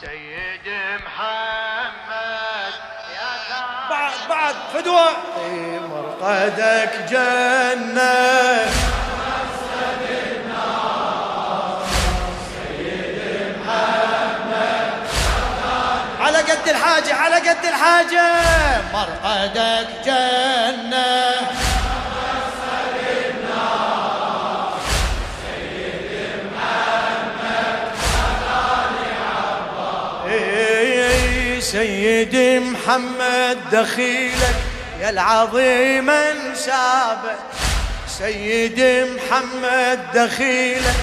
[0.00, 0.66] سيد
[1.06, 2.74] محمد
[3.14, 3.32] يا
[3.90, 5.08] بعد بعد فدوى.
[5.88, 8.10] مرقدك جنة.
[16.20, 18.26] على قد الحاجة على قد الحاجة.
[18.92, 21.59] مرقدك جنة.
[31.60, 34.56] سيدي محمد دخيلك
[35.00, 37.38] يا العظيم انسابك
[38.18, 40.96] سيدي محمد دخيلك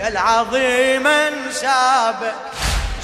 [0.00, 2.34] يا العظيم انسابك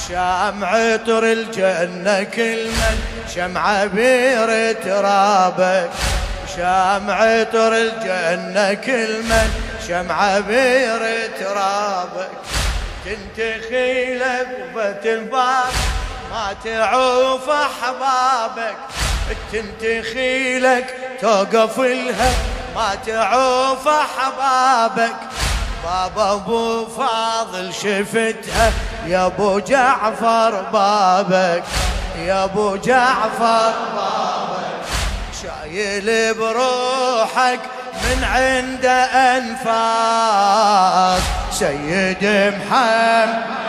[0.09, 2.99] شام عطر الجنة كل من
[3.35, 5.91] شمع بير ترابك.
[6.57, 9.51] شام عطر الجنة كل من
[9.89, 12.31] شمع بير ترابك.
[13.05, 15.73] تنتخي لقبة الباب
[16.31, 18.77] ما تعوف أحبابك
[19.53, 22.33] تنتخي لك توقف لها
[22.75, 25.17] ما تعوف أحبابك
[25.85, 28.73] بابا أبو فاضل شفتها.
[29.07, 31.63] يا أبو جعفر بابك
[32.19, 34.61] يا أبو جعفر بابك.
[35.43, 37.61] شايل بروحك
[38.05, 39.63] من عند انفاس
[41.53, 42.25] سيد
[42.57, 43.60] محمد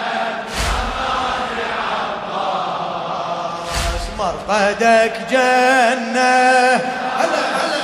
[4.21, 6.75] مرقدك جنة.
[7.19, 7.81] هلا هلا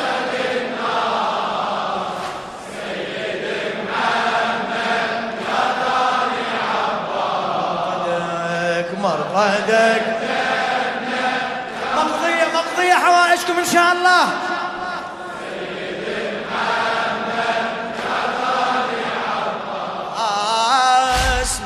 [9.02, 10.02] مرقدك
[11.96, 14.28] مقضية مقضية حوائجكم إن شاء الله.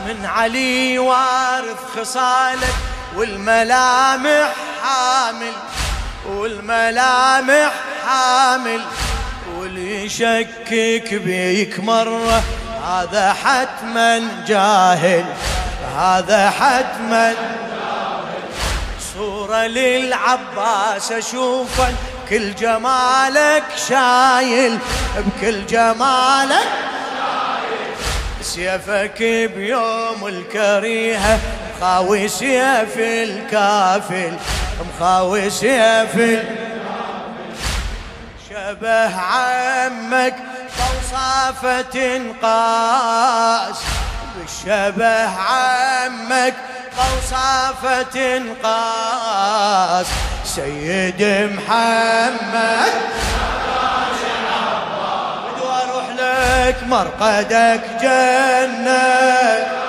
[0.07, 2.75] من علي وارث خصالك
[3.15, 4.53] والملامح
[4.83, 5.53] حامل
[6.25, 7.71] والملامح
[8.07, 8.81] حامل
[9.57, 12.43] واللي يشكك بيك مرة
[12.87, 15.25] هذا حتما جاهل
[15.97, 17.33] هذا حتما
[19.13, 21.93] صورة للعباس اشوفك
[22.29, 24.77] كل جمالك شايل
[25.17, 26.67] بكل جمالك
[28.41, 29.23] سيفك
[29.55, 31.39] بيوم الكريهة
[31.77, 34.33] مخاوي سيف الكافل.
[34.81, 36.71] مخاوي سيف ال-
[38.49, 40.35] شبه عمك
[40.77, 43.79] قوصافة قاس
[44.37, 46.53] بالشبه عمك
[46.97, 50.07] قوصافة قاس
[50.45, 51.21] سيد
[51.55, 52.91] محمد.
[55.55, 59.80] بدو أروح لك مرقدك جنة.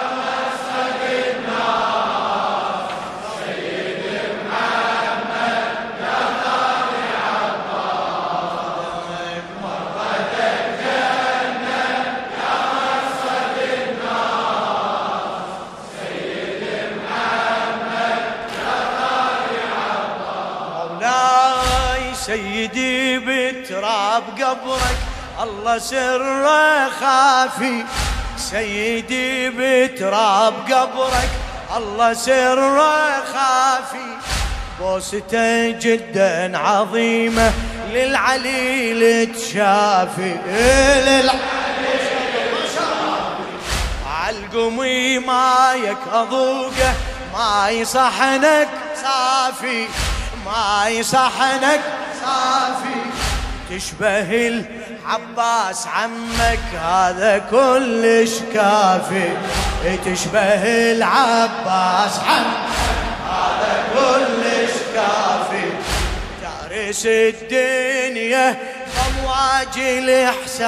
[23.19, 24.99] بتراب قبرك
[25.43, 27.84] الله سره خافي.
[28.37, 31.31] سيدي بتراب قبرك
[31.77, 34.09] الله سره خافي.
[34.81, 37.53] بوسته جدا عظيمة
[37.93, 40.37] للعلي تشافي.
[41.06, 41.41] للعلي
[44.06, 46.94] عالقمي مايك أذوقه
[47.34, 48.69] ماي صحنك
[49.03, 49.87] صافي.
[50.47, 51.81] ماي صحنك
[52.22, 53.00] صافي
[53.71, 59.28] تشبه العباس عمك هذا كلش كافي.
[60.05, 60.62] تشبه
[60.93, 62.72] العباس عمك
[63.28, 65.69] هذا كلش كافي.
[66.43, 68.47] تارس الدنيا
[68.93, 70.64] بأمواج الإحساس.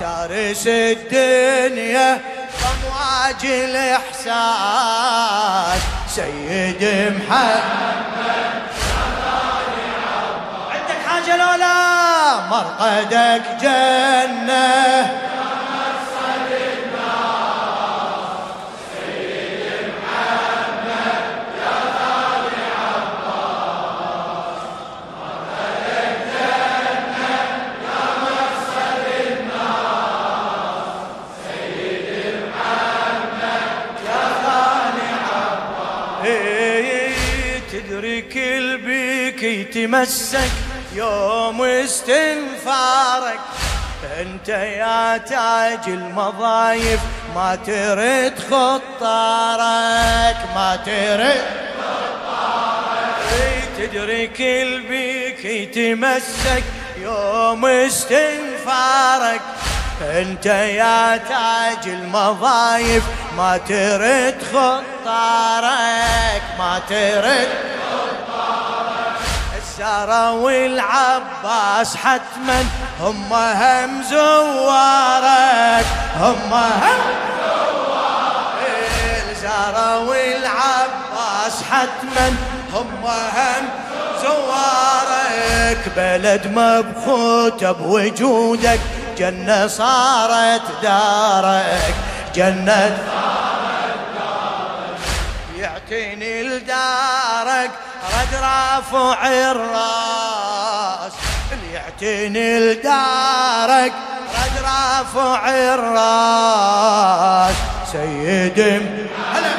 [0.00, 2.20] تارس الدنيا
[2.60, 4.30] بأمواج الإحساس.
[6.14, 6.82] سيد
[7.16, 8.09] محمد
[11.50, 15.20] لولا مرقدك جنة.
[36.24, 38.22] إيه، تدري
[39.42, 43.40] يتمسك؟ يوم استنفارك
[44.20, 47.00] أنت يا تاج المضايف
[47.34, 51.44] ما ترد خطارك ما ترد
[51.78, 53.68] خطارك.
[53.78, 56.64] تدري كل بيك يتمسك
[57.02, 59.40] يوم استنفارك
[60.02, 63.02] أنت يا تاج المضايف
[63.36, 67.79] ما ترد خطارك ما ترد
[69.80, 72.64] السارة والعباس حتما
[73.00, 75.86] هم هم زوارك
[76.20, 77.00] هم هم
[79.30, 82.28] الزارة والعباس حتما
[82.72, 83.68] هم هم
[84.22, 85.88] زوارك.
[85.96, 88.80] بلد مبخوت بوجودك
[89.18, 91.94] جنة صارت دارك
[92.34, 95.00] جنة صارت دارك.
[95.58, 97.29] يعتني لدارك
[98.30, 101.12] رد رافع الراس
[101.72, 103.92] يعتني لدارك.
[104.34, 107.54] رد رافع الراس
[107.92, 108.58] سيد
[109.34, 109.52] هلا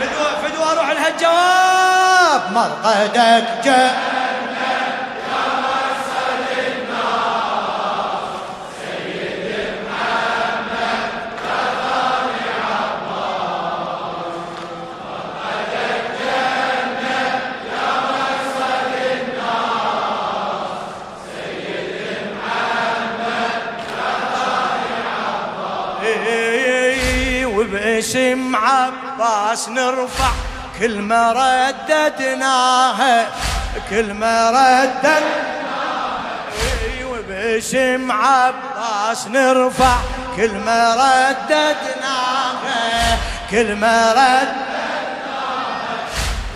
[0.00, 1.10] فدوى فدوى روح لها
[2.54, 4.05] مرقدك جاء.
[28.66, 30.30] وباسم عباس نرفع
[30.78, 33.26] كل ما رددناها
[33.90, 35.66] كل ما رددناها
[37.04, 39.96] وباسم عباس نرفع
[40.36, 41.58] كل ما رددناها
[43.50, 44.66] كل ما رددناها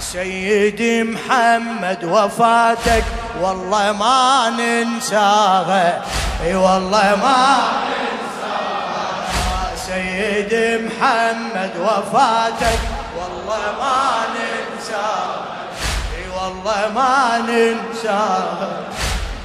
[0.00, 3.04] سيدي محمد وفاتك
[3.40, 6.02] والله ما ننساها
[6.44, 7.56] أي والله ما
[9.90, 12.78] سيدي محمد وفاتك.
[13.18, 15.44] والله ما ننساها
[16.16, 18.72] إي والله ما ننساها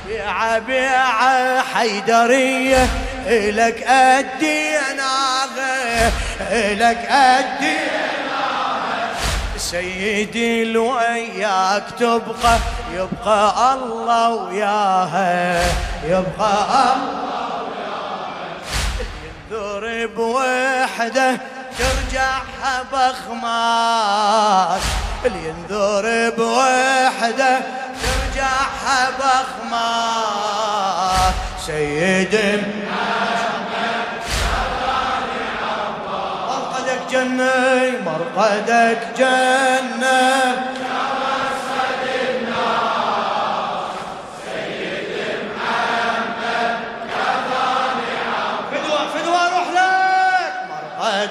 [0.08, 2.88] بيعة بيعة حيدرية
[3.28, 5.76] إلك أديناها
[6.52, 8.06] إلك أديناها
[9.58, 12.58] سيدي لو وياك تبقى
[12.94, 15.64] يبقى الله وياها
[16.04, 16.54] يبقى
[16.96, 17.25] الله
[20.08, 21.38] بوحده
[21.80, 24.82] ترجعها بخماس
[25.26, 26.06] اللي ينذر
[26.38, 27.60] بوحده
[28.02, 30.56] ترجعها بخماس
[31.66, 32.36] سيد
[36.50, 37.56] مرقدك جنة
[38.06, 40.85] مرقدك جنة.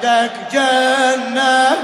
[0.05, 1.77] مرقدك جنة.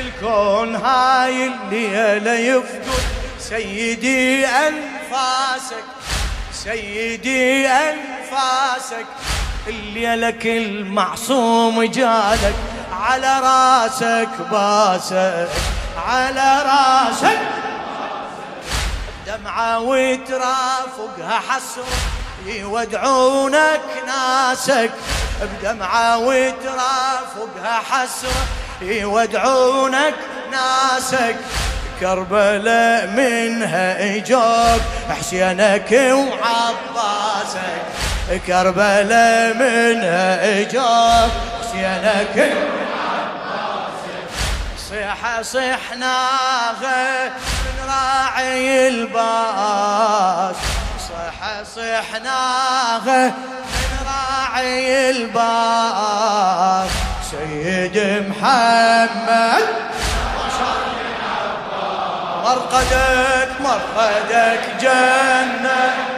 [0.00, 3.02] الكون هاي الليلة يفقد
[3.38, 5.84] سيدي أنفاسك
[6.52, 9.06] سيدي أنفاسك.
[9.68, 12.54] الليلة كل معصوم جالك
[12.92, 15.48] على راسك باسك
[16.08, 17.55] على راسك.
[19.26, 21.84] دمعة وترافقها حسرة
[22.46, 24.90] يودعونك ناسك.
[25.42, 28.46] بدمعة وترافقها حسرة
[28.82, 30.14] يودعونك
[30.50, 31.36] ناسك.
[32.00, 34.80] كربلاء منها اجوك
[35.10, 37.82] حسينك وعباسك.
[38.46, 42.52] كربلاء منها اجوك حسينك
[44.88, 47.84] صيحة صحناها من
[48.36, 50.56] راعي الباس.
[51.08, 56.90] صيحة صحناها من راعي الباس.
[57.30, 57.96] سيد
[58.28, 59.64] محمد.
[62.44, 66.15] مرقدك مرقدك جنة.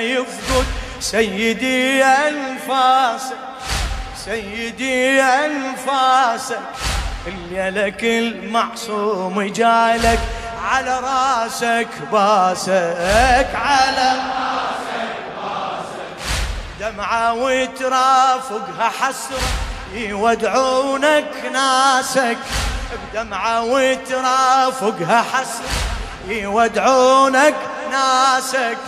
[0.00, 0.66] يفقد
[1.00, 3.36] سيدي أنفاسك
[4.24, 6.60] سيدي أنفاسك
[7.52, 10.18] لك المعصوم جالك
[10.64, 16.18] على راسك باسك على راسك باسك.
[16.80, 19.38] دمعة وترافقها حسرة
[19.94, 22.38] يودعونك ناسك.
[23.14, 25.68] بدمعة وترافقها حسرة
[26.28, 27.54] يودعونك
[27.90, 28.78] ناسك.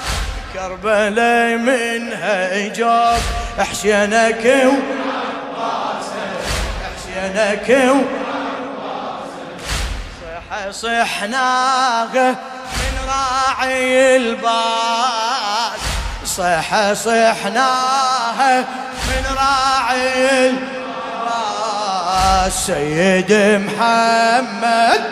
[0.54, 3.21] كربلاء منها اجاب
[3.59, 4.45] حسينك
[6.83, 7.69] حسينك
[10.23, 12.30] صح صحناها
[12.80, 15.80] من راعي الباس.
[16.25, 18.61] صح صحناها
[19.09, 20.71] من راعي الباس.
[22.66, 23.33] سيد
[23.66, 25.02] محمد